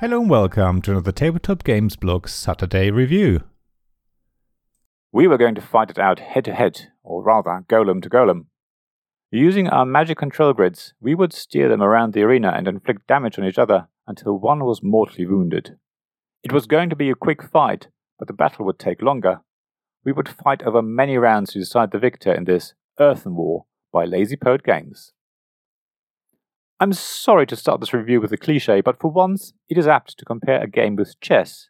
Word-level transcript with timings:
Hello 0.00 0.18
and 0.18 0.30
welcome 0.30 0.80
to 0.80 0.92
another 0.92 1.12
Tabletop 1.12 1.62
Games 1.62 1.94
Blog 1.94 2.26
Saturday 2.26 2.90
review. 2.90 3.42
We 5.12 5.26
were 5.26 5.36
going 5.36 5.54
to 5.56 5.60
fight 5.60 5.90
it 5.90 5.98
out 5.98 6.20
head 6.20 6.46
to 6.46 6.54
head, 6.54 6.86
or 7.02 7.22
rather, 7.22 7.66
golem 7.68 8.00
to 8.04 8.08
golem. 8.08 8.46
Using 9.30 9.68
our 9.68 9.84
magic 9.84 10.16
control 10.16 10.54
grids, 10.54 10.94
we 11.02 11.14
would 11.14 11.34
steer 11.34 11.68
them 11.68 11.82
around 11.82 12.14
the 12.14 12.22
arena 12.22 12.50
and 12.56 12.66
inflict 12.66 13.06
damage 13.08 13.38
on 13.38 13.44
each 13.44 13.58
other 13.58 13.88
until 14.06 14.38
one 14.38 14.64
was 14.64 14.82
mortally 14.82 15.26
wounded. 15.26 15.76
It 16.42 16.50
was 16.50 16.64
going 16.64 16.88
to 16.88 16.96
be 16.96 17.10
a 17.10 17.14
quick 17.14 17.42
fight, 17.42 17.88
but 18.18 18.26
the 18.26 18.32
battle 18.32 18.64
would 18.64 18.78
take 18.78 19.02
longer. 19.02 19.42
We 20.02 20.12
would 20.12 20.30
fight 20.30 20.62
over 20.62 20.80
many 20.80 21.18
rounds 21.18 21.52
to 21.52 21.58
decide 21.58 21.90
the 21.90 21.98
victor 21.98 22.32
in 22.32 22.44
this 22.44 22.72
Earthen 22.98 23.36
War 23.36 23.66
by 23.92 24.06
Lazy 24.06 24.36
Poet 24.36 24.62
Games. 24.62 25.12
I'm 26.82 26.94
sorry 26.94 27.46
to 27.48 27.56
start 27.56 27.80
this 27.80 27.92
review 27.92 28.22
with 28.22 28.32
a 28.32 28.38
cliche, 28.38 28.80
but 28.80 28.98
for 28.98 29.10
once 29.10 29.52
it 29.68 29.76
is 29.76 29.86
apt 29.86 30.16
to 30.16 30.24
compare 30.24 30.62
a 30.62 30.66
game 30.66 30.96
with 30.96 31.20
chess. 31.20 31.68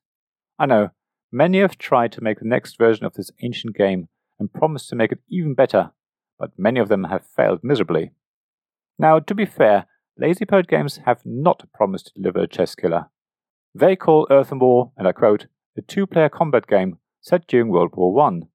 I 0.56 0.66
know, 0.66 0.90
many 1.32 1.58
have 1.58 1.76
tried 1.78 2.12
to 2.12 2.22
make 2.22 2.38
the 2.38 2.46
next 2.46 2.78
version 2.78 3.04
of 3.04 3.14
this 3.14 3.32
ancient 3.42 3.74
game 3.74 4.06
and 4.38 4.52
promised 4.52 4.88
to 4.90 4.94
make 4.94 5.10
it 5.10 5.18
even 5.28 5.54
better, 5.54 5.90
but 6.38 6.56
many 6.56 6.78
of 6.78 6.88
them 6.88 7.02
have 7.04 7.26
failed 7.26 7.58
miserably. 7.64 8.12
Now, 9.00 9.18
to 9.18 9.34
be 9.34 9.46
fair, 9.46 9.86
Lazy 10.16 10.44
Poet 10.44 10.68
Games 10.68 11.00
have 11.06 11.22
not 11.24 11.64
promised 11.74 12.06
to 12.06 12.12
deliver 12.14 12.42
a 12.42 12.46
chess 12.46 12.76
killer. 12.76 13.06
They 13.74 13.96
call 13.96 14.28
Earthen 14.30 14.60
War, 14.60 14.92
and 14.96 15.08
I 15.08 15.12
quote, 15.12 15.46
a 15.76 15.82
two 15.82 16.06
player 16.06 16.28
combat 16.28 16.68
game 16.68 16.98
set 17.20 17.48
during 17.48 17.70
World 17.70 17.96
War 17.96 18.14
One. 18.14 18.46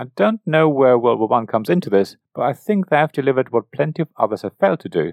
I 0.00 0.06
don't 0.16 0.40
know 0.44 0.68
where 0.68 0.98
World 0.98 1.20
War 1.20 1.28
One 1.28 1.46
comes 1.46 1.70
into 1.70 1.90
this, 1.90 2.16
but 2.34 2.42
I 2.42 2.54
think 2.54 2.88
they 2.88 2.96
have 2.96 3.12
delivered 3.12 3.52
what 3.52 3.70
plenty 3.70 4.02
of 4.02 4.08
others 4.16 4.42
have 4.42 4.56
failed 4.58 4.80
to 4.80 4.88
do 4.88 5.12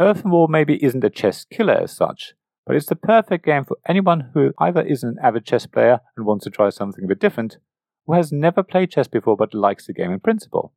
Earthen 0.00 0.30
War 0.30 0.46
maybe 0.48 0.82
isn't 0.82 1.02
a 1.02 1.10
chess 1.10 1.44
killer 1.44 1.74
as 1.74 1.96
such, 1.96 2.34
but 2.64 2.76
it's 2.76 2.86
the 2.86 2.94
perfect 2.94 3.44
game 3.44 3.64
for 3.64 3.76
anyone 3.88 4.30
who 4.32 4.52
either 4.58 4.82
isn't 4.82 5.18
an 5.18 5.24
avid 5.24 5.44
chess 5.44 5.66
player 5.66 6.00
and 6.16 6.24
wants 6.24 6.44
to 6.44 6.50
try 6.50 6.70
something 6.70 7.04
a 7.04 7.08
bit 7.08 7.18
different, 7.18 7.58
or 8.06 8.14
has 8.14 8.30
never 8.30 8.62
played 8.62 8.92
chess 8.92 9.08
before 9.08 9.36
but 9.36 9.54
likes 9.54 9.86
the 9.86 9.92
game 9.92 10.12
in 10.12 10.20
principle. 10.20 10.72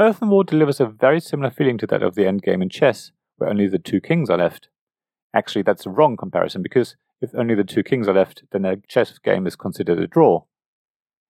Earthen 0.00 0.30
War 0.30 0.42
delivers 0.42 0.80
a 0.80 0.86
very 0.86 1.20
similar 1.20 1.50
feeling 1.50 1.78
to 1.78 1.86
that 1.86 2.02
of 2.02 2.16
the 2.16 2.22
endgame 2.22 2.60
in 2.60 2.68
chess, 2.68 3.12
where 3.36 3.48
only 3.48 3.68
the 3.68 3.78
two 3.78 4.00
kings 4.00 4.28
are 4.28 4.38
left. 4.38 4.68
Actually, 5.32 5.62
that's 5.62 5.86
a 5.86 5.90
wrong 5.90 6.16
comparison 6.16 6.62
because 6.62 6.96
if 7.20 7.30
only 7.36 7.54
the 7.54 7.62
two 7.62 7.84
kings 7.84 8.08
are 8.08 8.14
left, 8.14 8.42
then 8.50 8.64
a 8.64 8.76
chess 8.88 9.16
game 9.18 9.46
is 9.46 9.54
considered 9.54 10.00
a 10.00 10.08
draw. 10.08 10.42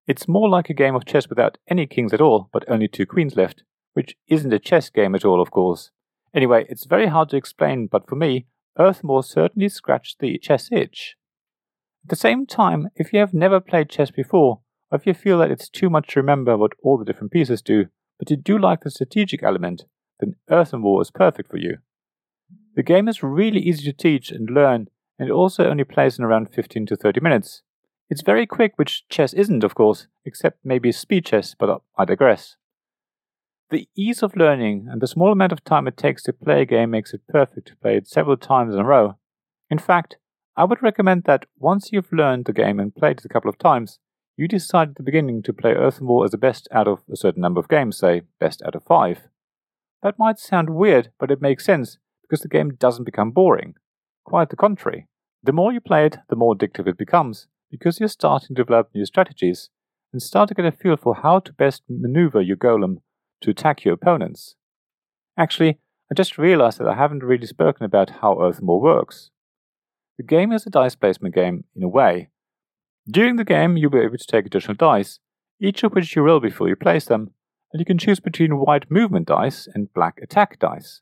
It's 0.07 0.27
more 0.27 0.49
like 0.49 0.71
a 0.71 0.75
game 0.75 0.95
of 0.95 1.05
chess 1.05 1.29
without 1.29 1.59
any 1.69 1.87
kings 1.87 2.15
at 2.15 2.21
all, 2.23 2.49
but 2.53 2.65
only 2.69 2.89
two 2.89 3.05
queens 3.05 3.37
left, 3.37 3.63
which 3.93 4.17
isn't 4.29 4.53
a 4.53 4.59
chess 4.59 4.89
game 4.89 5.15
at 5.15 5.25
all, 5.25 5.43
of 5.43 5.51
course, 5.51 5.91
Anyway, 6.35 6.67
it's 6.69 6.85
very 6.85 7.07
hard 7.07 7.29
to 7.31 7.37
explain, 7.37 7.87
but 7.87 8.09
for 8.09 8.17
me, 8.17 8.47
Earthen 8.79 9.09
War 9.09 9.23
certainly 9.23 9.69
scratched 9.69 10.19
the 10.19 10.37
chess 10.39 10.69
itch. 10.73 11.17
At 12.05 12.11
the 12.11 12.17
same 12.17 12.45
time, 12.45 12.89
if 12.97 13.13
you 13.13 13.21
have 13.21 13.33
never 13.33 13.61
played 13.61 13.89
chess 13.89 14.11
before, 14.11 14.61
or 14.91 14.97
if 14.97 15.07
you 15.07 15.15
feel 15.15 15.39
that 15.39 15.51
it's 15.51 15.69
too 15.69 15.89
much 15.89 16.09
to 16.09 16.21
remember 16.21 16.57
what 16.57 16.73
all 16.83 16.99
the 16.99 17.05
different 17.05 17.33
pieces 17.33 17.63
do, 17.63 17.87
but 18.19 18.31
you 18.31 18.37
do 18.37 18.59
like 18.59 18.81
the 18.81 18.91
strategic 18.91 19.43
element, 19.43 19.85
then 20.19 20.35
Earthen 20.51 20.83
War 20.83 21.01
is 21.03 21.11
perfect 21.11 21.51
for 21.51 21.57
you. 21.57 21.79
The 22.75 22.83
game 22.83 23.09
is 23.09 23.23
really 23.23 23.61
easy 23.61 23.85
to 23.85 23.93
teach 23.93 24.33
and 24.33 24.51
learn, 24.51 24.89
and 25.19 25.29
it 25.29 25.33
also 25.33 25.69
only 25.69 25.85
plays 25.85 26.19
in 26.19 26.25
around 26.25 26.53
15 26.53 26.87
to 26.87 26.97
30 26.97 27.21
minutes. 27.21 27.63
It's 28.11 28.23
very 28.23 28.47
quick, 28.47 28.73
which 28.77 29.09
chess 29.09 29.33
isn't, 29.33 29.65
of 29.65 29.75
course, 29.75 30.09
except 30.25 30.65
maybe 30.65 30.91
speed 30.91 31.27
chess, 31.27 31.55
but 31.59 31.81
I 31.97 32.05
digress. 32.05 32.57
The 33.75 33.89
ease 33.97 34.23
of 34.23 34.37
learning 34.37 34.87
and 34.89 35.03
the 35.03 35.09
small 35.09 35.33
amount 35.33 35.51
of 35.51 35.65
time 35.65 35.89
it 35.89 35.97
takes 35.97 36.23
to 36.23 36.33
play 36.33 36.63
a 36.63 36.65
game 36.65 36.91
makes 36.91 37.13
it 37.13 37.27
perfect 37.27 37.67
to 37.67 37.77
play 37.77 37.97
it 37.97 38.07
several 38.07 38.37
times 38.37 38.73
in 38.73 38.81
a 38.81 38.85
row. 38.85 39.19
In 39.69 39.81
fact, 39.81 40.17
I 40.57 40.63
would 40.63 40.81
recommend 40.81 41.25
that 41.25 41.47
once 41.59 41.91
you've 41.91 42.13
learned 42.13 42.45
the 42.45 42.53
game 42.53 42.79
and 42.79 42.95
played 42.95 43.19
it 43.19 43.25
a 43.25 43.29
couple 43.29 43.49
of 43.49 43.59
times, 43.59 43.99
you 44.37 44.47
decide 44.47 44.91
at 44.91 44.95
the 44.95 45.03
beginning 45.03 45.43
to 45.43 45.53
play 45.53 45.73
Earthen 45.73 46.07
War 46.07 46.25
as 46.25 46.31
the 46.31 46.39
best 46.39 46.69
out 46.71 46.87
of 46.87 47.01
a 47.13 47.17
certain 47.17 47.41
number 47.41 47.59
of 47.59 47.67
games, 47.67 47.99
say, 47.99 48.23
best 48.39 48.63
out 48.63 48.77
of 48.77 48.85
five. 48.85 49.23
That 50.05 50.21
might 50.21 50.39
sound 50.39 50.71
weird, 50.71 51.11
but 51.19 51.33
it 51.33 51.43
makes 51.43 51.65
sense 51.65 51.99
because 52.23 52.43
the 52.43 52.49
game 52.49 52.77
doesn't 52.77 53.03
become 53.03 53.33
boring. 53.33 53.75
Quite 54.25 54.51
the 54.51 54.57
contrary. 54.57 55.09
The 55.43 55.53
more 55.53 55.73
you 55.73 55.81
play 55.81 56.07
it, 56.07 56.19
the 56.29 56.37
more 56.37 56.55
addictive 56.55 56.87
it 56.87 56.97
becomes, 56.97 57.49
because 57.73 57.99
you're 57.99 58.09
starting 58.09 58.55
to 58.55 58.63
develop 58.63 58.91
new 58.95 59.05
strategies 59.05 59.71
and 60.13 60.23
start 60.23 60.51
to 60.51 60.55
get 60.55 60.65
a 60.65 60.71
feel 60.71 60.97
for 60.97 61.17
how 61.17 61.41
to 61.41 61.53
best 61.53 61.83
maneuver 61.89 62.41
your 62.41 62.57
golem 62.57 62.99
to 63.45 63.51
attack 63.51 63.85
your 63.85 63.95
opponents. 63.95 64.57
Actually, 65.39 65.79
I 66.11 66.15
just 66.15 66.39
realized 66.39 66.79
that 66.79 66.89
I 66.89 66.95
haven't 66.95 67.23
really 67.23 67.47
spoken 67.47 67.85
about 67.85 68.21
how 68.21 68.41
Earthen 68.41 68.67
War 68.67 68.81
works. 68.81 69.31
The 70.19 70.25
game 70.25 70.53
is 70.53 70.67
a 70.67 70.71
dice 70.71 70.95
placement 70.95 71.35
game, 71.35 71.65
in 71.75 71.83
a 71.83 71.89
way. 71.89 72.29
During 73.11 73.37
the 73.37 73.45
game, 73.45 73.77
you'll 73.77 73.91
be 73.91 73.99
able 73.99 74.17
to 74.17 74.27
take 74.27 74.47
additional 74.47 74.77
dice, 74.77 75.19
each 75.61 75.83
of 75.83 75.93
which 75.93 76.15
you 76.15 76.23
roll 76.23 76.41
before 76.41 76.69
you 76.69 76.77
place 76.77 77.05
them, 77.05 77.31
and 77.73 77.81
you 77.81 77.85
can 77.85 77.99
choose 77.99 78.21
between 78.21 78.59
white 78.59 78.91
movement 78.91 79.29
dice 79.29 79.69
and 79.75 79.93
black 79.93 80.21
attack 80.23 80.59
dice. 80.59 81.01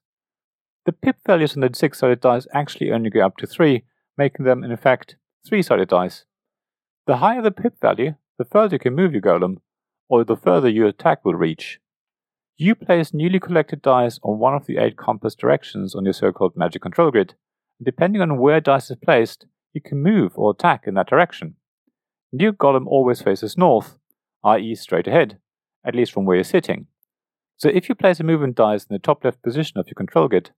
The 0.85 0.93
pip 0.93 1.17
values 1.27 1.55
on 1.55 1.61
the 1.61 1.71
six 1.75 1.99
sided 1.99 2.21
dice 2.21 2.47
actually 2.53 2.91
only 2.91 3.11
go 3.11 3.25
up 3.25 3.37
to 3.37 3.47
three, 3.47 3.85
making 4.19 4.45
them, 4.45 4.65
in 4.65 4.73
effect, 4.73 5.17
three 5.47 5.63
sided 5.63 5.89
dice. 5.89 6.25
The 7.07 7.19
higher 7.19 7.43
the 7.43 7.51
pip 7.51 7.81
value, 7.81 8.15
the 8.39 8.45
further 8.45 8.77
you 8.77 8.81
can 8.81 8.95
move 8.95 9.13
your 9.13 9.23
golem, 9.23 9.59
or 10.09 10.25
the 10.25 10.37
further 10.37 10.69
your 10.69 10.89
attack 10.89 11.25
will 11.25 11.35
reach. 11.35 11.79
You 12.59 12.75
place 12.75 13.15
newly 13.15 13.41
collected 13.41 13.81
dice 13.81 14.21
on 14.23 14.39
one 14.39 14.55
of 14.55 14.67
the 14.67 14.77
eight 14.77 14.99
compass 14.99 15.35
directions 15.35 15.95
on 15.95 16.05
your 16.05 16.13
so-called 16.13 16.55
magic 16.55 16.83
control 16.83 17.11
grid. 17.11 17.35
Depending 17.83 18.21
on 18.21 18.39
where 18.39 18.61
dice 18.61 18.91
is 18.91 18.99
placed, 19.03 19.47
you 19.73 19.81
can 19.81 20.03
move 20.03 20.33
or 20.37 20.51
attack 20.51 20.85
in 20.87 20.95
that 20.95 21.09
direction. 21.09 21.57
New 22.31 22.53
golem 22.53 22.87
always 22.87 23.23
faces 23.23 23.57
north, 23.57 23.97
i.e. 24.45 24.75
straight 24.75 25.07
ahead, 25.07 25.39
at 25.85 25.95
least 25.95 26.13
from 26.13 26.27
where 26.27 26.37
you're 26.37 26.45
sitting. 26.45 26.87
So 27.57 27.71
if 27.71 27.89
you 27.89 27.95
place 27.95 28.21
a 28.21 28.25
movement 28.25 28.57
dice 28.57 28.85
in 28.85 28.93
the 28.95 28.99
top 28.99 29.25
left 29.25 29.43
position 29.43 29.79
of 29.79 29.87
your 29.87 29.95
control 29.95 30.29
grid, 30.29 30.51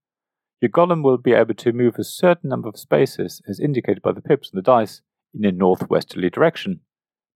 your 0.61 0.71
golem 0.71 1.03
will 1.03 1.19
be 1.19 1.33
able 1.33 1.55
to 1.55 1.73
move 1.73 1.95
a 1.97 2.05
certain 2.05 2.51
number 2.51 2.69
of 2.69 2.79
spaces 2.79 3.41
as 3.49 3.61
indicated 3.61 4.03
by 4.03 4.13
the 4.13 4.21
pips 4.21 4.51
on 4.53 4.57
the 4.57 4.63
dice 4.63 5.01
in 5.33 5.45
a 5.45 5.53
northwesterly 5.53 6.31
direction. 6.31 6.81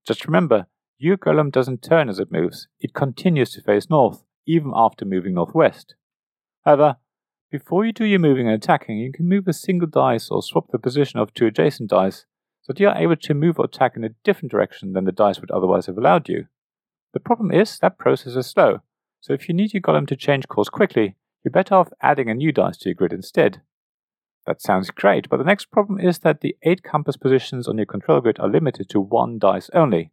Just 0.07 0.25
remember, 0.25 0.67
your 0.99 1.17
golem 1.17 1.53
doesn't 1.53 1.83
turn 1.83 2.09
as 2.09 2.19
it 2.19 2.33
moves, 2.33 2.67
it 2.81 2.93
continues 2.93 3.51
to 3.53 3.63
face 3.63 3.89
north 3.89 4.25
even 4.49 4.73
after 4.75 5.05
moving 5.05 5.35
northwest. 5.35 5.95
However, 6.65 6.97
before 7.51 7.85
you 7.85 7.93
do 7.93 8.05
your 8.05 8.19
moving 8.19 8.47
and 8.47 8.57
attacking, 8.57 8.99
you 8.99 9.13
can 9.13 9.29
move 9.29 9.47
a 9.47 9.53
single 9.53 9.89
dice 9.89 10.31
or 10.31 10.43
swap 10.43 10.71
the 10.71 10.79
position 10.79 11.21
of 11.21 11.33
two 11.33 11.47
adjacent 11.47 11.91
dice 11.91 12.27
so 12.63 12.73
that 12.73 12.81
you 12.81 12.89
are 12.89 12.97
able 12.97 13.17
to 13.17 13.35
move 13.35 13.59
or 13.59 13.67
attack 13.67 13.97
in 13.97 14.05
a 14.05 14.15
different 14.25 14.51
direction 14.51 14.93
than 14.93 15.05
the 15.05 15.13
dice 15.13 15.41
would 15.41 15.51
otherwise 15.51 15.87
have 15.87 15.97
allowed 15.97 16.29
you. 16.29 16.47
The 17.15 17.21
problem 17.21 17.51
is 17.51 17.79
that 17.79 17.99
process 17.99 18.35
is 18.35 18.47
slow, 18.47 18.81
so 19.21 19.33
if 19.33 19.49
you 19.49 19.55
need 19.55 19.73
your 19.73 19.81
golem 19.81 20.07
to 20.09 20.17
change 20.17 20.49
course 20.49 20.69
quickly, 20.69 21.17
you're 21.43 21.53
better 21.53 21.75
off 21.75 21.93
adding 22.03 22.29
a 22.29 22.35
new 22.35 22.53
dice 22.53 22.77
to 22.79 22.91
your 22.91 22.95
grid 22.95 23.13
instead. 23.13 23.63
That 24.47 24.61
sounds 24.63 24.91
great, 24.91 25.29
but 25.29 25.39
the 25.39 25.45
next 25.45 25.71
problem 25.71 26.01
is 26.01 26.21
that 26.21 26.41
the 26.41 26.57
8 26.63 26.83
compass 26.83 27.17
positions 27.17 27.69
on 27.69 27.77
your 27.77 27.87
control 27.87 28.21
grid 28.21 28.39
are 28.41 28.49
limited 28.49 28.89
to 28.91 29.01
one 29.01 29.39
dice 29.39 29.71
only. 29.75 30.11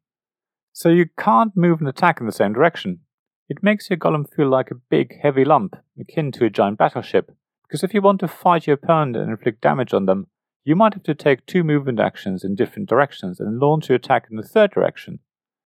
So 0.73 0.89
you 0.89 1.05
can't 1.17 1.55
move 1.55 1.79
and 1.79 1.87
attack 1.87 2.19
in 2.19 2.25
the 2.25 2.31
same 2.31 2.53
direction. 2.53 2.99
It 3.47 3.61
makes 3.61 3.89
your 3.89 3.97
golem 3.97 4.25
feel 4.33 4.49
like 4.49 4.71
a 4.71 4.81
big, 4.89 5.19
heavy 5.21 5.45
lump, 5.45 5.75
akin 5.99 6.31
to 6.33 6.45
a 6.45 6.49
giant 6.49 6.79
battleship, 6.79 7.31
because 7.63 7.83
if 7.83 7.93
you 7.93 8.01
want 8.01 8.19
to 8.21 8.27
fight 8.27 8.65
your 8.65 8.75
opponent 8.75 9.17
and 9.17 9.29
inflict 9.29 9.61
damage 9.61 9.93
on 9.93 10.05
them, 10.05 10.27
you 10.63 10.75
might 10.75 10.95
have 10.95 11.03
to 11.03 11.13
take 11.13 11.45
two 11.45 11.63
movement 11.63 11.99
actions 11.99 12.43
in 12.43 12.55
different 12.55 12.89
directions 12.89 13.39
and 13.39 13.59
launch 13.59 13.87
your 13.87 13.97
attack 13.97 14.27
in 14.31 14.37
the 14.37 14.43
third 14.43 14.71
direction. 14.71 15.19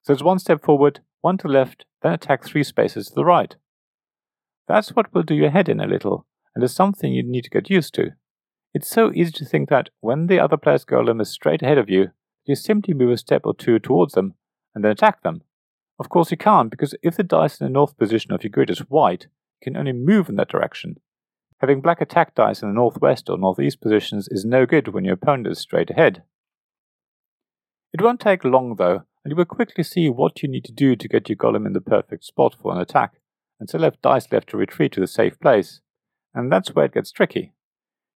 So 0.03 0.13
it's 0.13 0.23
one 0.23 0.39
step 0.39 0.63
forward, 0.63 1.01
one 1.19 1.37
to 1.39 1.49
left, 1.49 1.85
then 2.01 2.13
attack 2.13 2.45
three 2.45 2.63
spaces 2.63 3.07
to 3.07 3.15
the 3.15 3.25
right. 3.25 3.55
That's 4.67 4.89
what 4.89 5.13
will 5.13 5.23
do 5.23 5.35
your 5.35 5.49
head 5.49 5.67
in 5.67 5.81
a 5.81 5.87
little, 5.87 6.25
and 6.55 6.63
is 6.63 6.73
something 6.73 7.11
you 7.11 7.23
need 7.23 7.43
to 7.43 7.49
get 7.49 7.69
used 7.69 7.93
to. 7.95 8.11
It's 8.73 8.89
so 8.89 9.11
easy 9.13 9.31
to 9.33 9.45
think 9.45 9.69
that 9.69 9.89
when 9.99 10.27
the 10.27 10.39
other 10.39 10.57
player's 10.57 10.85
golem 10.85 11.21
is 11.21 11.29
straight 11.29 11.61
ahead 11.61 11.77
of 11.77 11.89
you, 11.89 12.11
you 12.45 12.55
simply 12.55 12.93
move 12.93 13.11
a 13.11 13.17
step 13.17 13.41
or 13.45 13.53
two 13.53 13.79
towards 13.79 14.13
them 14.13 14.35
and 14.73 14.83
then 14.83 14.91
attack 14.91 15.23
them. 15.23 15.41
Of 15.97 16.09
course 16.09 16.31
you 16.31 16.37
can't, 16.37 16.69
because 16.69 16.93
if 17.01 17.15
the 17.15 17.23
dice 17.23 17.59
in 17.59 17.65
the 17.65 17.71
north 17.71 17.97
position 17.97 18.33
of 18.33 18.43
your 18.43 18.51
grid 18.51 18.69
is 18.69 18.79
white, 18.79 19.27
you 19.61 19.71
can 19.71 19.77
only 19.77 19.93
move 19.93 20.27
in 20.27 20.35
that 20.35 20.49
direction. 20.49 20.97
Having 21.59 21.81
black 21.81 22.01
attack 22.01 22.35
dice 22.35 22.61
in 22.61 22.69
the 22.69 22.75
northwest 22.75 23.29
or 23.29 23.37
northeast 23.37 23.79
positions 23.79 24.27
is 24.29 24.43
no 24.43 24.65
good 24.65 24.89
when 24.89 25.05
your 25.05 25.13
opponent 25.13 25.47
is 25.47 25.59
straight 25.59 25.89
ahead. 25.89 26.23
It 27.93 28.01
won't 28.01 28.19
take 28.19 28.43
long 28.43 28.75
though, 28.75 29.03
and 29.23 29.31
you 29.31 29.35
will 29.35 29.45
quickly 29.45 29.83
see 29.83 30.09
what 30.09 30.43
you 30.43 30.49
need 30.49 30.65
to 30.65 30.73
do 30.73 30.97
to 30.97 31.07
get 31.07 31.29
your 31.29 31.37
golem 31.37 31.65
in 31.65 31.73
the 31.73 31.81
perfect 31.81 32.25
spot 32.25 32.55
for 32.61 32.73
an 32.73 32.81
attack, 32.81 33.13
and 33.59 33.69
still 33.69 33.83
have 33.83 34.01
dice 34.01 34.29
left 34.31 34.49
to 34.49 34.57
retreat 34.57 34.91
to 34.93 34.99
the 34.99 35.07
safe 35.07 35.39
place. 35.39 35.79
And 36.33 36.51
that's 36.51 36.75
where 36.75 36.85
it 36.85 36.93
gets 36.93 37.11
tricky. 37.11 37.53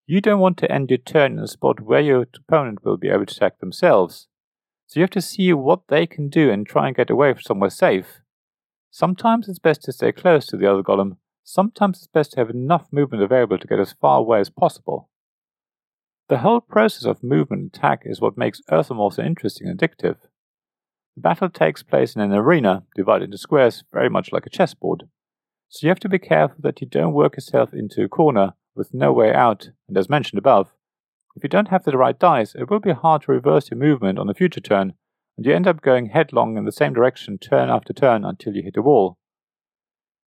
You 0.05 0.21
don't 0.21 0.39
want 0.39 0.57
to 0.57 0.71
end 0.71 0.89
your 0.89 0.97
turn 0.97 1.33
in 1.33 1.39
a 1.39 1.47
spot 1.47 1.79
where 1.79 2.01
your 2.01 2.25
opponent 2.35 2.83
will 2.83 2.97
be 2.97 3.07
able 3.07 3.25
to 3.25 3.35
attack 3.35 3.59
themselves, 3.59 4.27
so 4.89 4.99
you 4.99 5.03
have 5.03 5.11
to 5.11 5.21
see 5.21 5.53
what 5.53 5.81
they 5.87 6.07
can 6.07 6.29
do 6.29 6.49
and 6.49 6.65
try 6.65 6.87
and 6.87 6.95
get 6.95 7.11
away 7.11 7.31
from 7.31 7.43
somewhere 7.43 7.69
safe. 7.69 8.21
Sometimes 8.89 9.47
it's 9.47 9.59
best 9.59 9.83
to 9.83 9.91
stay 9.91 10.11
close 10.11 10.47
to 10.47 10.57
the 10.57 10.65
other 10.65 10.81
golem, 10.81 11.17
sometimes 11.43 11.99
it's 11.99 12.07
best 12.07 12.31
to 12.31 12.39
have 12.39 12.49
enough 12.49 12.87
movement 12.91 13.21
available 13.21 13.59
to 13.59 13.67
get 13.67 13.77
as 13.77 13.93
far 13.93 14.17
away 14.17 14.39
as 14.39 14.49
possible. 14.49 15.07
The 16.27 16.39
whole 16.39 16.59
process 16.59 17.05
of 17.05 17.21
movement 17.21 17.61
and 17.61 17.75
attack 17.75 18.01
is 18.03 18.19
what 18.19 18.35
makes 18.35 18.63
Earthen 18.71 18.97
War 18.97 19.11
so 19.11 19.21
interesting 19.21 19.67
and 19.67 19.79
addictive. 19.79 20.15
The 21.15 21.21
battle 21.21 21.51
takes 21.51 21.83
place 21.83 22.15
in 22.15 22.21
an 22.23 22.33
arena 22.33 22.81
divided 22.95 23.25
into 23.25 23.37
squares, 23.37 23.83
very 23.93 24.09
much 24.09 24.31
like 24.31 24.47
a 24.47 24.49
chessboard. 24.49 25.03
So 25.67 25.85
you 25.85 25.89
have 25.89 25.99
to 25.99 26.09
be 26.09 26.17
careful 26.17 26.57
that 26.61 26.81
you 26.81 26.87
don't 26.87 27.13
work 27.13 27.35
yourself 27.35 27.75
into 27.75 28.03
a 28.03 28.09
corner 28.09 28.53
with 28.73 28.91
no 28.91 29.13
way 29.13 29.31
out, 29.31 29.69
and 29.87 29.95
as 29.95 30.09
mentioned 30.09 30.39
above, 30.39 30.71
if 31.35 31.43
you 31.43 31.49
don't 31.49 31.69
have 31.69 31.83
the 31.83 31.97
right 31.97 32.17
dice, 32.17 32.55
it 32.55 32.69
will 32.69 32.79
be 32.79 32.91
hard 32.91 33.23
to 33.23 33.31
reverse 33.31 33.69
your 33.69 33.79
movement 33.79 34.19
on 34.19 34.29
a 34.29 34.33
future 34.33 34.59
turn, 34.59 34.93
and 35.37 35.45
you 35.45 35.53
end 35.53 35.67
up 35.67 35.81
going 35.81 36.07
headlong 36.07 36.57
in 36.57 36.65
the 36.65 36.71
same 36.71 36.93
direction 36.93 37.37
turn 37.37 37.69
after 37.69 37.93
turn 37.93 38.25
until 38.25 38.53
you 38.53 38.63
hit 38.63 38.77
a 38.77 38.81
wall. 38.81 39.17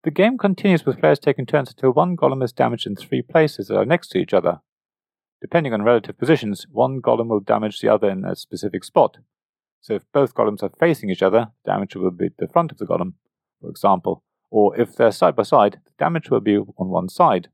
The 0.05 0.11
game 0.11 0.39
continues 0.39 0.87
with 0.87 1.01
players 1.01 1.19
taking 1.19 1.47
turns 1.47 1.71
until 1.71 1.93
one 1.93 2.17
golem 2.17 2.43
is 2.43 2.53
damaged 2.53 2.87
in 2.87 2.97
three 2.97 3.23
places 3.23 3.69
that 3.69 3.77
are 3.77 3.85
next 3.85 4.09
to 4.09 4.19
each 4.19 4.33
other. 4.33 4.61
Depending 5.41 5.73
on 5.75 5.83
relative 5.83 6.19
positions, 6.19 6.67
one 6.71 7.01
golem 7.03 7.29
will 7.29 7.41
damage 7.41 7.81
the 7.81 7.89
other 7.89 8.09
in 8.09 8.25
a 8.25 8.37
specific 8.37 8.85
spot. 8.85 9.19
So 9.81 9.95
if 9.95 10.03
both 10.13 10.35
golems 10.35 10.63
are 10.63 10.71
facing 10.79 11.11
each 11.11 11.23
other, 11.23 11.49
damage 11.65 11.97
will 11.97 12.11
be 12.11 12.29
the 12.39 12.49
front 12.49 12.71
of 12.71 12.79
the 12.79 12.87
golem, 12.87 13.15
for 13.61 13.69
example, 13.69 14.23
or 14.51 14.79
if 14.79 14.95
they're 14.95 15.11
side 15.11 15.37
by 15.37 15.43
side, 15.43 15.81
the 15.85 15.93
damage 15.99 16.31
will 16.31 16.41
be 16.41 16.57
on 16.57 16.89
one 16.89 17.09
side. 17.09 17.49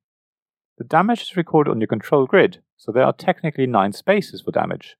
The 0.79 0.85
damage 0.85 1.23
is 1.23 1.37
recorded 1.37 1.71
on 1.71 1.81
your 1.81 1.87
control 1.87 2.27
grid, 2.27 2.61
so 2.77 2.93
there 2.93 3.05
are 3.05 3.13
technically 3.13 3.67
nine 3.67 3.93
spaces 3.93 4.43
for 4.43 4.51
damage. 4.51 4.97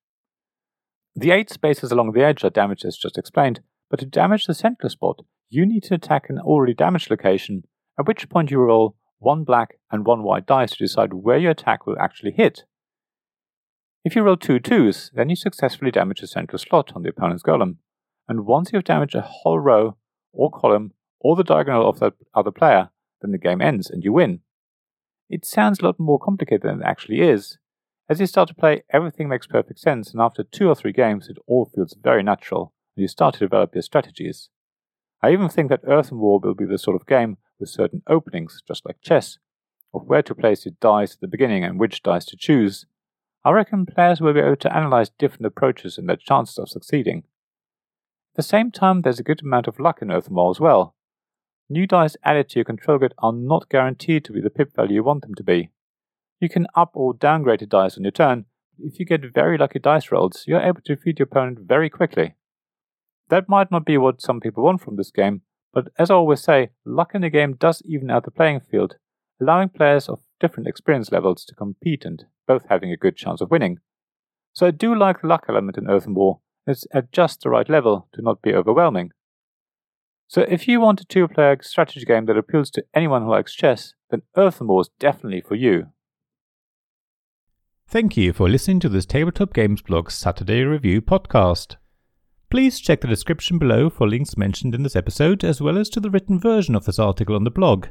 The 1.15 1.31
eight 1.31 1.51
spaces 1.51 1.91
along 1.91 2.13
the 2.13 2.25
edge 2.25 2.45
are 2.45 2.51
damaged 2.51 2.85
as 2.85 2.97
just 2.97 3.17
explained, 3.17 3.61
but 3.91 4.01
to 4.01 4.07
damage 4.07 4.47
the 4.47 4.55
central 4.55 4.91
spot, 4.91 5.25
you 5.49 5.65
need 5.65 5.85
to 5.85 5.95
attack 5.95 6.29
an 6.29 6.39
already 6.39 6.75
damaged 6.75 7.11
location, 7.11 7.63
at 7.99 8.07
which 8.07 8.29
point 8.29 8.51
you 8.51 8.59
roll 8.59 8.97
one 9.19 9.45
black 9.45 9.79
and 9.91 10.05
one 10.05 10.23
white 10.23 10.47
dice 10.47 10.73
to 10.73 10.85
decide 10.85 11.15
where 11.15 11.39
your 11.39 11.53
attack 11.53 11.87
will 11.87 11.99
actually 11.99 12.33
hit. 12.33 12.65
If 14.05 14.15
you 14.15 14.23
roll 14.23 14.37
two 14.37 14.59
twos, 14.59 15.11
then 15.15 15.31
you 15.31 15.37
successfully 15.37 15.91
damage 15.91 16.21
the 16.21 16.27
central 16.27 16.59
slot 16.59 16.93
on 16.95 17.03
the 17.03 17.09
opponent's 17.09 17.43
golem, 17.43 17.77
and 18.29 18.47
once 18.47 18.71
you've 18.73 18.85
damaged 18.85 19.15
a 19.15 19.21
whole 19.21 19.59
row 19.59 19.97
or 20.33 20.51
column 20.51 20.93
or 21.21 21.35
the 21.35 21.45
diagonal 21.45 21.89
of 21.89 21.99
that 22.01 22.13
other 22.35 22.51
player, 22.51 22.91
then 23.23 23.33
the 23.33 23.39
game 23.39 23.61
ends 23.61 23.91
and 23.91 24.05
you 24.05 24.13
win. 24.13 24.41
It 25.29 25.45
sounds 25.45 25.81
a 25.81 25.85
lot 25.85 25.99
more 25.99 26.19
complicated 26.19 26.63
than 26.63 26.83
it 26.83 26.87
actually 26.87 27.21
is. 27.21 27.59
As 28.09 28.21
you 28.21 28.27
start 28.27 28.49
to 28.49 28.55
play, 28.55 28.85
everything 28.91 29.29
makes 29.29 29.49
perfect 29.49 29.81
sense, 29.81 30.13
and 30.13 30.21
after 30.21 30.45
two 30.45 30.69
or 30.69 30.77
three 30.77 30.93
games, 30.93 31.29
it 31.29 31.39
all 31.49 31.65
feels 31.65 31.97
very 32.01 32.23
natural, 32.23 32.73
and 32.97 33.03
you 33.03 33.09
start 33.09 33.35
to 33.35 33.41
develop 33.41 33.75
your 33.75 33.83
strategies. 33.83 34.49
I 35.23 35.33
even 35.33 35.49
think 35.49 35.71
that 35.71 35.81
Earthen 35.85 36.19
War 36.19 36.39
will 36.39 36.55
be 36.55 36.67
the 36.67 36.79
sort 36.79 36.95
of 36.95 37.07
game 37.07 37.39
with 37.59 37.69
certain 37.69 38.03
openings, 38.07 38.63
just 38.67 38.87
like 38.87 39.01
chess, 39.01 39.39
of 39.93 40.07
where 40.07 40.23
to 40.23 40.37
place 40.37 40.65
your 40.65 40.75
dice 40.81 41.15
at 41.15 41.21
the 41.21 41.27
beginning 41.27 41.65
and 41.65 41.81
which 41.81 42.03
dice 42.03 42.25
to 42.27 42.37
choose. 42.37 42.87
I 43.45 43.51
reckon 43.51 43.87
players 43.87 44.21
will 44.21 44.35
be 44.35 44.41
able 44.41 44.57
to 44.57 44.77
analyze 44.77 45.09
different 45.09 45.47
approaches 45.47 45.99
and 45.99 46.09
their 46.09 46.17
chances 46.17 46.59
of 46.59 46.69
succeeding. 46.69 47.25
At 48.35 48.37
the 48.37 48.43
same 48.43 48.71
time, 48.71 49.03
there's 49.03 49.19
a 49.19 49.25
good 49.25 49.43
amount 49.43 49.67
of 49.67 49.81
luck 49.81 50.01
in 50.01 50.13
Earthen 50.13 50.35
War 50.35 50.51
as 50.51 50.61
well. 50.61 50.95
New 51.69 51.89
dice 51.89 52.17
added 52.23 52.51
to 52.51 52.61
your 52.61 52.65
control 52.65 52.99
grid 52.99 53.15
are 53.19 53.33
not 53.33 53.69
guaranteed 53.69 54.25
to 54.27 54.33
be 54.33 54.41
the 54.41 54.51
pip 54.51 54.77
value 54.77 54.97
you 54.97 55.03
want 55.03 55.23
them 55.23 55.35
to 55.35 55.43
be. 55.43 55.71
You 56.41 56.49
can 56.49 56.67
up 56.75 56.91
or 56.95 57.15
downgrade 57.15 57.63
a 57.63 57.67
dice 57.67 57.97
on 57.97 58.05
your 58.05 58.13
turn, 58.13 58.45
if 58.79 58.99
you 58.99 59.07
get 59.07 59.33
very 59.33 59.57
lucky 59.57 59.79
dice 59.79 60.13
rolls, 60.13 60.45
you're 60.47 60.61
able 60.61 60.81
to 60.83 60.95
defeat 60.95 61.19
your 61.19 61.25
opponent 61.25 61.61
very 61.61 61.89
quickly. 61.89 62.35
That 63.29 63.49
might 63.49 63.71
not 63.71 63.85
be 63.85 63.99
what 63.99 64.21
some 64.21 64.41
people 64.41 64.65
want 64.65 64.83
from 64.83 64.97
this 64.97 65.11
game, 65.11 65.43
but 65.73 65.89
as 65.99 66.11
I 66.11 66.15
always 66.15 66.43
say, 66.43 66.71
luck 66.85 67.15
in 67.15 67.23
the 67.23 67.31
game 67.31 67.55
does 67.55 67.83
even 67.85 68.11
out 68.11 68.25
the 68.25 68.31
playing 68.31 68.61
field, 68.61 68.97
allowing 69.41 69.71
players 69.71 70.09
of 70.09 70.21
different 70.39 70.69
experience 70.69 71.11
levels 71.11 71.45
to 71.47 71.55
compete 71.55 72.05
and 72.05 72.25
both 72.47 72.67
having 72.69 72.93
a 72.93 72.97
good 72.97 73.17
chance 73.17 73.41
of 73.41 73.51
winning. 73.51 73.79
So 74.53 74.67
I 74.67 74.71
do 74.71 74.95
like 74.95 75.23
the 75.23 75.29
luck 75.29 75.47
element 75.49 75.77
in 75.77 75.89
Earthen 75.89 76.15
War, 76.15 76.41
it's 76.67 76.87
at 76.93 77.13
just 77.13 77.43
the 77.43 77.51
right 77.51 77.69
level 77.69 78.09
to 78.13 78.23
not 78.23 78.43
be 78.43 78.53
overwhelming. 78.53 79.11
So 80.29 80.43
if 80.43 80.67
you 80.67 80.81
want 80.81 81.01
a 81.01 81.05
two-player 81.05 81.59
strategy 81.63 82.05
game 82.05 82.27
that 82.27 82.37
appeals 82.37 82.71
to 82.73 82.85
anyone 82.95 83.23
who 83.23 83.31
likes 83.31 83.55
chess, 83.55 83.95
then 84.11 84.23
Earthen 84.37 84.67
War 84.67 84.81
is 84.83 84.91
definitely 84.99 85.41
for 85.41 85.55
you. 85.55 85.89
Thank 87.89 88.17
you 88.17 88.33
for 88.33 88.49
listening 88.49 88.81
to 88.81 88.89
this 88.89 89.07
Tabletop 89.07 89.55
Games 89.55 89.81
Blog 89.81 90.11
Saturday 90.11 90.65
Review 90.65 91.01
podcast. 91.01 91.77
Please 92.51 92.81
check 92.81 93.01
the 93.01 93.07
description 93.07 93.59
below 93.59 93.89
for 93.89 94.09
links 94.09 94.37
mentioned 94.37 94.75
in 94.75 94.83
this 94.83 94.97
episode, 94.97 95.45
as 95.45 95.61
well 95.61 95.79
as 95.79 95.89
to 95.91 96.01
the 96.01 96.11
written 96.11 96.41
version 96.41 96.75
of 96.75 96.85
this 96.85 96.99
article 96.99 97.37
on 97.37 97.45
the 97.45 97.51
blog. 97.51 97.87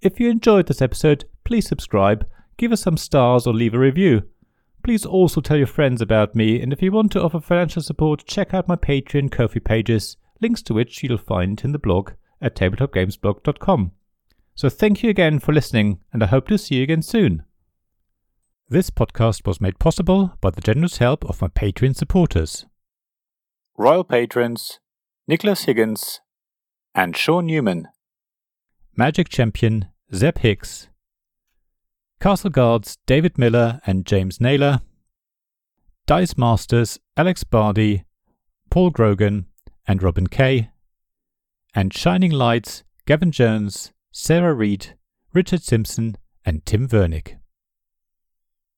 If 0.00 0.20
you 0.20 0.30
enjoyed 0.30 0.68
this 0.68 0.80
episode, 0.80 1.24
please 1.42 1.66
subscribe, 1.66 2.24
give 2.56 2.70
us 2.70 2.82
some 2.82 2.96
stars, 2.96 3.44
or 3.44 3.52
leave 3.52 3.74
a 3.74 3.80
review. 3.80 4.22
Please 4.84 5.04
also 5.04 5.40
tell 5.40 5.56
your 5.56 5.66
friends 5.66 6.00
about 6.00 6.36
me, 6.36 6.62
and 6.62 6.72
if 6.72 6.80
you 6.80 6.92
want 6.92 7.10
to 7.12 7.22
offer 7.22 7.40
financial 7.40 7.82
support, 7.82 8.24
check 8.24 8.54
out 8.54 8.68
my 8.68 8.76
Patreon 8.76 9.32
Ko-fi 9.32 9.58
pages 9.58 10.16
links 10.40 10.62
to 10.62 10.74
which 10.74 11.02
you'll 11.02 11.18
find 11.18 11.60
in 11.64 11.72
the 11.72 11.80
blog 11.80 12.12
at 12.40 12.54
tabletopgamesblog.com. 12.54 13.90
So 14.54 14.68
thank 14.68 15.02
you 15.02 15.10
again 15.10 15.40
for 15.40 15.52
listening, 15.52 15.98
and 16.12 16.22
I 16.22 16.26
hope 16.26 16.46
to 16.46 16.58
see 16.58 16.76
you 16.76 16.84
again 16.84 17.02
soon. 17.02 17.42
This 18.68 18.90
podcast 18.90 19.46
was 19.46 19.60
made 19.60 19.78
possible 19.78 20.32
by 20.40 20.50
the 20.50 20.60
generous 20.60 20.98
help 20.98 21.24
of 21.26 21.40
my 21.42 21.48
Patreon 21.48 21.94
supporters. 21.96 22.66
Royal 23.76 24.04
Patrons 24.04 24.80
Nicholas 25.28 25.64
Higgins 25.64 26.20
and 26.94 27.16
Sean 27.16 27.46
Newman. 27.46 27.88
Magic 28.96 29.28
Champion 29.28 29.88
Zeb 30.14 30.38
Hicks. 30.38 30.88
Castle 32.20 32.50
Guards 32.50 32.98
David 33.06 33.36
Miller 33.36 33.80
and 33.86 34.06
James 34.06 34.40
Naylor. 34.40 34.80
Dice 36.06 36.36
Masters 36.36 36.98
Alex 37.16 37.44
Bardi, 37.44 38.04
Paul 38.70 38.90
Grogan, 38.90 39.46
and 39.86 40.02
Robin 40.02 40.26
Kay, 40.26 40.70
and 41.74 41.92
Shining 41.92 42.30
Lights, 42.30 42.84
Gavin 43.06 43.32
Jones, 43.32 43.92
Sarah 44.12 44.54
Reed, 44.54 44.96
Richard 45.32 45.62
Simpson, 45.62 46.16
and 46.44 46.64
Tim 46.64 46.88
Vernick. 46.88 47.36